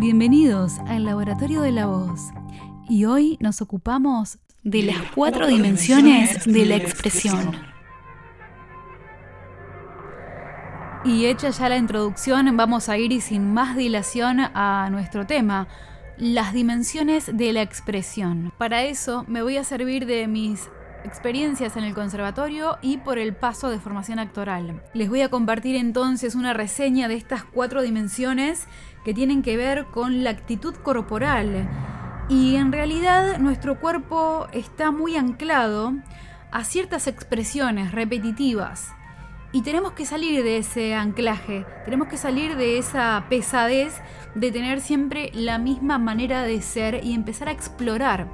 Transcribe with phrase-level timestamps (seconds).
[0.00, 2.30] Bienvenidos al Laboratorio de la Voz.
[2.88, 7.50] Y hoy nos ocupamos de las cuatro dimensiones de la expresión.
[11.04, 15.66] Y hecha ya la introducción, vamos a ir y sin más dilación a nuestro tema,
[16.16, 18.52] las dimensiones de la expresión.
[18.56, 20.70] Para eso me voy a servir de mis
[21.04, 24.82] experiencias en el conservatorio y por el paso de formación actoral.
[24.94, 28.66] Les voy a compartir entonces una reseña de estas cuatro dimensiones
[29.04, 31.68] que tienen que ver con la actitud corporal.
[32.28, 35.94] Y en realidad nuestro cuerpo está muy anclado
[36.50, 38.92] a ciertas expresiones repetitivas.
[39.50, 43.94] Y tenemos que salir de ese anclaje, tenemos que salir de esa pesadez
[44.34, 48.28] de tener siempre la misma manera de ser y empezar a explorar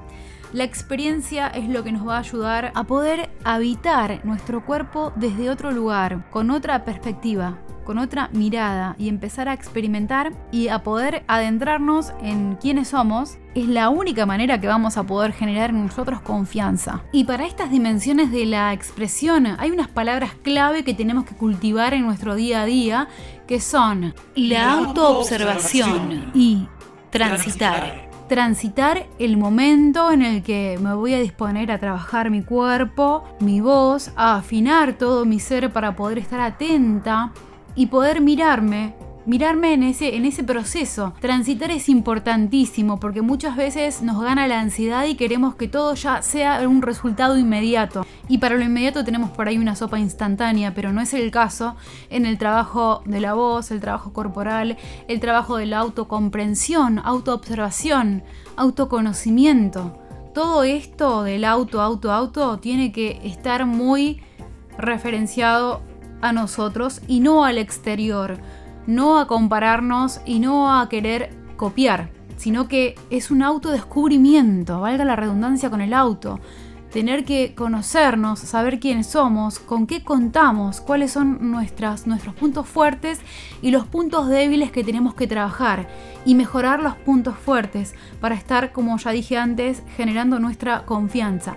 [0.54, 5.50] la experiencia es lo que nos va a ayudar a poder habitar nuestro cuerpo desde
[5.50, 11.24] otro lugar, con otra perspectiva, con otra mirada y empezar a experimentar y a poder
[11.26, 16.20] adentrarnos en quiénes somos, es la única manera que vamos a poder generar en nosotros
[16.20, 17.02] confianza.
[17.10, 21.94] Y para estas dimensiones de la expresión hay unas palabras clave que tenemos que cultivar
[21.94, 23.08] en nuestro día a día,
[23.48, 26.68] que son la autoobservación y
[27.10, 33.24] transitar transitar el momento en el que me voy a disponer a trabajar mi cuerpo,
[33.40, 37.32] mi voz, a afinar todo mi ser para poder estar atenta
[37.74, 38.94] y poder mirarme
[39.26, 41.14] mirarme en ese, en ese proceso.
[41.20, 46.22] Transitar es importantísimo porque muchas veces nos gana la ansiedad y queremos que todo ya
[46.22, 48.06] sea un resultado inmediato.
[48.28, 51.76] Y para lo inmediato tenemos por ahí una sopa instantánea, pero no es el caso
[52.10, 54.76] en el trabajo de la voz, el trabajo corporal,
[55.08, 58.22] el trabajo de la autocomprensión, autoobservación,
[58.56, 59.98] autoconocimiento.
[60.34, 64.20] Todo esto del auto, auto, auto tiene que estar muy
[64.76, 65.80] referenciado
[66.20, 68.38] a nosotros y no al exterior
[68.86, 75.16] no a compararnos y no a querer copiar, sino que es un autodescubrimiento, valga la
[75.16, 76.40] redundancia con el auto.
[76.92, 83.20] Tener que conocernos, saber quiénes somos, con qué contamos, cuáles son nuestros puntos fuertes
[83.62, 85.88] y los puntos débiles que tenemos que trabajar
[86.24, 91.56] y mejorar los puntos fuertes para estar, como ya dije antes, generando nuestra confianza.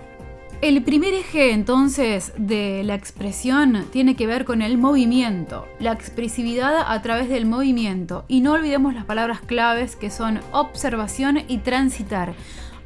[0.60, 6.84] El primer eje entonces de la expresión tiene que ver con el movimiento, la expresividad
[6.84, 8.24] a través del movimiento.
[8.26, 12.34] Y no olvidemos las palabras claves que son observación y transitar.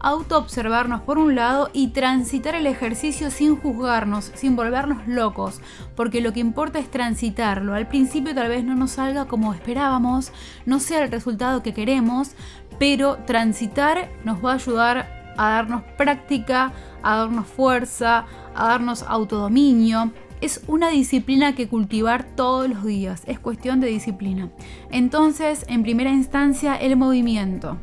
[0.01, 5.63] Autoobservarnos por un lado y transitar el ejercicio sin juzgarnos, sin volvernos locos,
[5.97, 7.73] porque lo que importa es transitarlo.
[7.73, 10.31] Al principio tal vez no nos salga como esperábamos,
[10.67, 12.33] no sea el resultado que queremos,
[12.79, 16.73] pero transitar nos va a ayudar a darnos práctica,
[17.03, 20.13] a darnos fuerza, a darnos autodominio.
[20.41, 24.51] Es una disciplina que cultivar todos los días, es cuestión de disciplina.
[24.91, 27.79] Entonces, en primera instancia, el movimiento.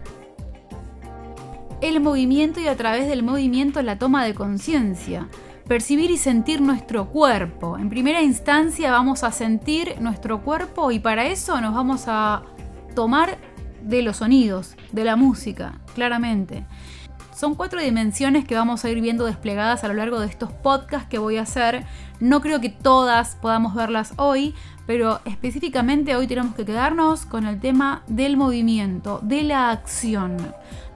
[1.82, 5.30] El movimiento y a través del movimiento la toma de conciencia.
[5.66, 7.78] Percibir y sentir nuestro cuerpo.
[7.78, 12.44] En primera instancia vamos a sentir nuestro cuerpo y para eso nos vamos a
[12.96, 13.38] tomar
[13.82, 16.66] de los sonidos, de la música, claramente.
[17.40, 21.08] Son cuatro dimensiones que vamos a ir viendo desplegadas a lo largo de estos podcasts
[21.08, 21.86] que voy a hacer.
[22.20, 24.54] No creo que todas podamos verlas hoy,
[24.86, 30.36] pero específicamente hoy tenemos que quedarnos con el tema del movimiento, de la acción,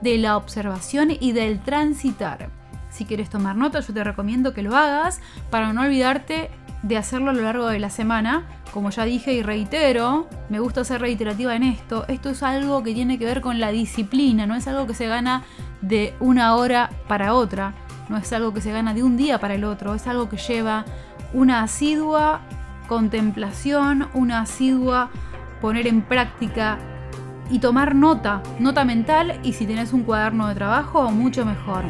[0.02, 2.50] de la observación y del transitar.
[2.90, 6.50] Si quieres tomar nota, yo te recomiendo que lo hagas para no olvidarte
[6.82, 8.44] de hacerlo a lo largo de la semana.
[8.74, 12.04] Como ya dije y reitero, me gusta ser reiterativa en esto.
[12.08, 15.06] Esto es algo que tiene que ver con la disciplina, no es algo que se
[15.06, 15.42] gana
[15.88, 17.74] de una hora para otra,
[18.08, 20.36] no es algo que se gana de un día para el otro, es algo que
[20.36, 20.84] lleva
[21.32, 22.40] una asidua
[22.88, 25.10] contemplación, una asidua
[25.60, 26.78] poner en práctica
[27.50, 31.84] y tomar nota, nota mental y si tenés un cuaderno de trabajo, mucho mejor.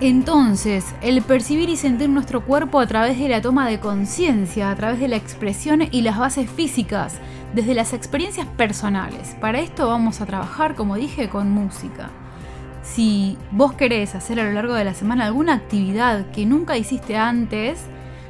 [0.00, 4.76] Entonces, el percibir y sentir nuestro cuerpo a través de la toma de conciencia, a
[4.76, 7.18] través de la expresión y las bases físicas,
[7.54, 9.36] desde las experiencias personales.
[9.40, 12.10] Para esto vamos a trabajar, como dije, con música.
[12.82, 17.16] Si vos querés hacer a lo largo de la semana alguna actividad que nunca hiciste
[17.16, 17.80] antes,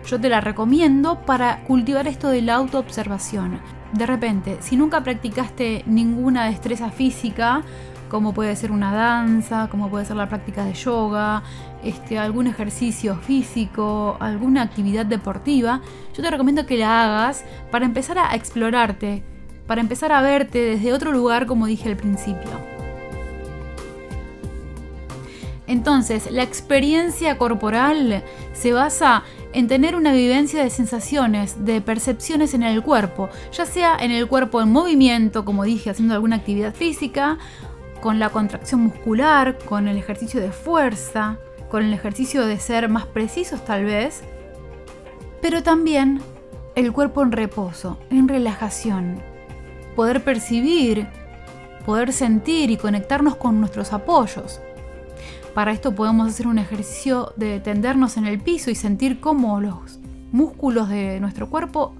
[0.07, 3.61] yo te la recomiendo para cultivar esto de la autoobservación.
[3.93, 7.63] De repente, si nunca practicaste ninguna destreza física,
[8.09, 11.43] como puede ser una danza, como puede ser la práctica de yoga,
[11.83, 15.81] este, algún ejercicio físico, alguna actividad deportiva,
[16.17, 19.23] yo te recomiendo que la hagas para empezar a explorarte,
[19.67, 22.51] para empezar a verte desde otro lugar como dije al principio.
[25.69, 29.23] Entonces, la experiencia corporal se basa
[29.53, 34.27] en tener una vivencia de sensaciones, de percepciones en el cuerpo, ya sea en el
[34.29, 37.37] cuerpo en movimiento, como dije, haciendo alguna actividad física,
[38.01, 43.07] con la contracción muscular, con el ejercicio de fuerza, con el ejercicio de ser más
[43.07, 44.23] precisos tal vez,
[45.41, 46.21] pero también
[46.75, 49.21] el cuerpo en reposo, en relajación,
[49.97, 51.09] poder percibir,
[51.85, 54.61] poder sentir y conectarnos con nuestros apoyos.
[55.55, 59.99] Para esto podemos hacer un ejercicio de tendernos en el piso y sentir cómo los
[60.31, 61.95] músculos de nuestro cuerpo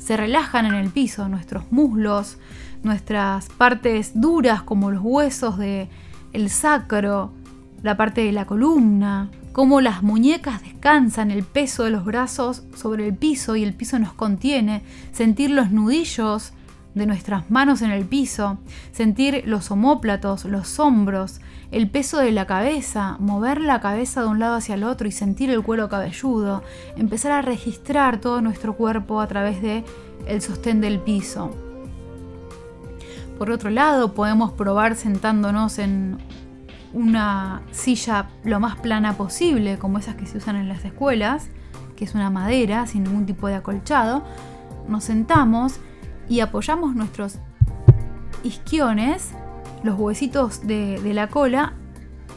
[0.00, 2.38] se relajan en el piso, nuestros muslos,
[2.82, 5.88] nuestras partes duras como los huesos de
[6.32, 7.32] el sacro,
[7.82, 13.06] la parte de la columna, cómo las muñecas descansan, el peso de los brazos sobre
[13.06, 14.82] el piso y el piso nos contiene,
[15.12, 16.52] sentir los nudillos
[16.94, 18.58] de nuestras manos en el piso,
[18.92, 24.38] sentir los omóplatos, los hombros, el peso de la cabeza, mover la cabeza de un
[24.38, 26.62] lado hacia el otro y sentir el cuero cabelludo,
[26.96, 29.84] empezar a registrar todo nuestro cuerpo a través de
[30.26, 31.54] el sostén del piso.
[33.38, 36.18] Por otro lado, podemos probar sentándonos en
[36.92, 41.48] una silla lo más plana posible, como esas que se usan en las escuelas,
[41.96, 44.24] que es una madera sin ningún tipo de acolchado.
[44.88, 45.78] Nos sentamos
[46.28, 47.38] y apoyamos nuestros
[48.42, 49.32] isquiones,
[49.82, 51.74] los huesitos de, la cola,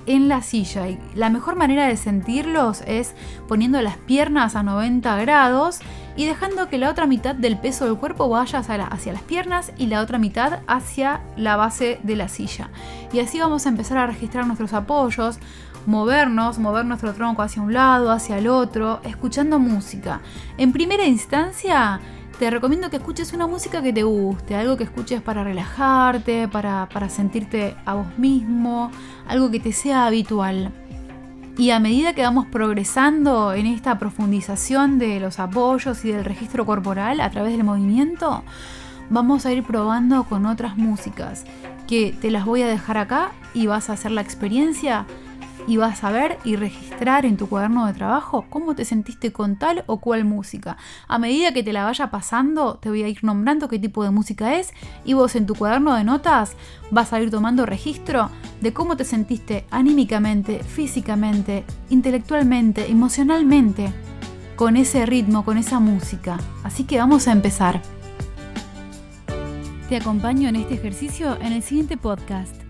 [0.06, 0.90] en la silla.
[0.90, 3.16] Y la mejor manera de sentirlos es
[3.48, 5.80] poniendo las piernas a 90 grados
[6.16, 9.72] y dejando que la otra mitad del peso del cuerpo vaya hacia, hacia, las piernas
[9.78, 12.70] y la otra mitad hacia la base de la silla.
[13.12, 15.40] Y así vamos a empezar a registrar nuestros apoyos,
[15.86, 20.22] movernos, mover nuestro tronco hacia un lado, hacia el otro, escuchando música.
[20.58, 22.00] En primera instancia,
[22.44, 26.90] te recomiendo que escuches una música que te guste, algo que escuches para relajarte, para,
[27.08, 28.92] sentirte a vos mismo,
[29.30, 30.74] algo que te sea habitual.
[31.58, 36.66] Y a medida que vamos progresando en esta profundización de los apoyos y del registro
[36.66, 38.44] corporal a través del movimiento,
[39.10, 41.46] vamos a ir probando con otras músicas
[41.88, 45.06] que te las voy a dejar acá y vas a hacer la experiencia
[45.68, 49.58] y vas a ver y registrar en tu cuaderno de trabajo cómo te sentiste con
[49.58, 50.78] tal o cual música.
[51.08, 54.12] A medida que te la vaya pasando, te voy a ir nombrando qué tipo de
[54.12, 54.74] música es
[55.06, 56.56] y vos en tu cuaderno de notas
[56.92, 58.30] vas a ir tomando registro
[58.62, 63.94] de cómo te sentiste anímicamente, físicamente, intelectualmente, emocionalmente
[64.56, 66.38] con ese ritmo, con esa música.
[66.64, 67.82] Así que vamos a empezar.
[69.90, 72.63] Te acompaño en este ejercicio en el siguiente podcast.